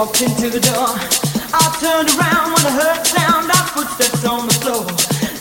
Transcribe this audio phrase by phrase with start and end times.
[0.00, 0.96] walked into the door.
[1.52, 3.52] I turned around when I heard sound.
[3.52, 4.88] of footsteps on the floor.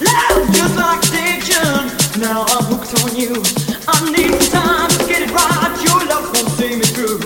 [0.03, 1.87] Love just like addiction.
[2.19, 3.39] Now I'm hooked on you.
[3.87, 5.71] I need some time to get it right.
[5.79, 7.23] Your love won't see me through.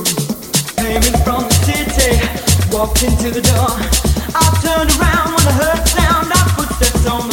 [0.78, 2.22] Came in from the city,
[2.70, 3.82] walked into the door.
[4.38, 6.30] I turned around when I heard sound.
[6.30, 7.26] of footsteps on